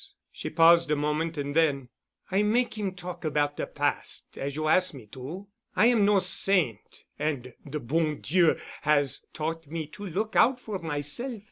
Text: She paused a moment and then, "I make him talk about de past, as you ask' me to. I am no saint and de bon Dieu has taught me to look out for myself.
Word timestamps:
She 0.31 0.49
paused 0.49 0.89
a 0.89 0.95
moment 0.95 1.37
and 1.37 1.55
then, 1.55 1.89
"I 2.31 2.41
make 2.41 2.75
him 2.75 2.95
talk 2.95 3.23
about 3.23 3.55
de 3.57 3.67
past, 3.67 4.35
as 4.35 4.55
you 4.55 4.67
ask' 4.67 4.95
me 4.95 5.05
to. 5.11 5.45
I 5.75 5.85
am 5.85 6.05
no 6.05 6.17
saint 6.17 7.03
and 7.19 7.53
de 7.69 7.79
bon 7.79 8.19
Dieu 8.21 8.55
has 8.81 9.23
taught 9.31 9.67
me 9.67 9.85
to 9.85 10.03
look 10.03 10.35
out 10.35 10.59
for 10.59 10.79
myself. 10.79 11.39